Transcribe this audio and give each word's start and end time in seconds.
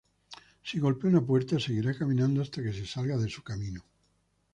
Si 0.63 0.79
golpea 0.79 1.11
una 1.11 1.23
puerta, 1.23 1.59
seguirá 1.59 1.95
caminando 1.95 2.41
hasta 2.41 2.63
que 2.63 2.73
se 2.73 2.87
salga 2.87 3.17
de 3.19 3.29
su 3.29 3.43
camino. 3.43 3.83